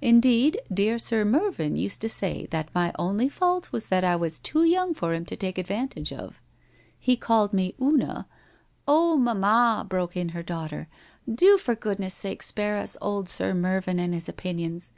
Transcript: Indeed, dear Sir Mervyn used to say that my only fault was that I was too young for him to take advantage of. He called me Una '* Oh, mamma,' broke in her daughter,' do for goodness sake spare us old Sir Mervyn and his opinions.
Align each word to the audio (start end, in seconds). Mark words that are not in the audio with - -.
Indeed, 0.00 0.58
dear 0.72 0.98
Sir 0.98 1.22
Mervyn 1.26 1.76
used 1.76 2.00
to 2.00 2.08
say 2.08 2.46
that 2.46 2.74
my 2.74 2.94
only 2.98 3.28
fault 3.28 3.72
was 3.72 3.88
that 3.90 4.04
I 4.04 4.16
was 4.16 4.40
too 4.40 4.64
young 4.64 4.94
for 4.94 5.12
him 5.12 5.26
to 5.26 5.36
take 5.36 5.58
advantage 5.58 6.14
of. 6.14 6.40
He 6.98 7.14
called 7.14 7.52
me 7.52 7.74
Una 7.78 8.24
'* 8.70 8.88
Oh, 8.88 9.18
mamma,' 9.18 9.84
broke 9.86 10.16
in 10.16 10.30
her 10.30 10.42
daughter,' 10.42 10.88
do 11.44 11.58
for 11.58 11.74
goodness 11.74 12.14
sake 12.14 12.42
spare 12.42 12.78
us 12.78 12.96
old 13.02 13.28
Sir 13.28 13.52
Mervyn 13.52 13.98
and 13.98 14.14
his 14.14 14.30
opinions. 14.30 14.94